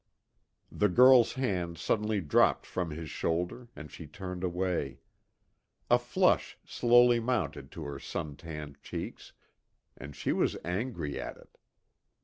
The 0.71 0.89
girl's 0.89 1.33
hand 1.33 1.77
suddenly 1.77 2.21
dropped 2.21 2.65
from 2.65 2.89
his 2.89 3.07
shoulder, 3.11 3.67
and 3.75 3.91
she 3.91 4.07
turned 4.07 4.43
away. 4.43 4.97
A 5.91 5.99
flush 5.99 6.57
slowly 6.65 7.19
mounted 7.19 7.69
to 7.73 7.83
her 7.83 7.99
sun 7.99 8.35
tanned 8.35 8.81
cheeks, 8.81 9.33
and 9.95 10.15
she 10.15 10.31
was 10.31 10.57
angry 10.65 11.19
at 11.21 11.37
it. 11.37 11.55